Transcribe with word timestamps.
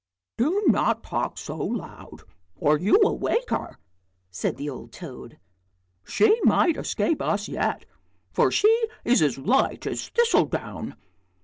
"Do 0.39 0.63
not 0.65 1.03
talk 1.03 1.37
so 1.37 1.55
loud 1.57 2.23
or 2.55 2.75
you 2.79 2.97
will 3.03 3.19
wake 3.19 3.51
her," 3.51 3.77
said 4.31 4.57
the 4.57 4.67
old 4.67 4.91
toad;" 4.91 5.37
she 6.03 6.41
might 6.43 6.75
escape 6.75 7.21
us 7.21 7.47
yet, 7.47 7.85
for 8.31 8.51
she 8.51 8.83
is 9.05 9.21
as 9.21 9.37
light 9.37 9.85
as 9.85 10.09
thistle 10.09 10.45
down! 10.45 10.95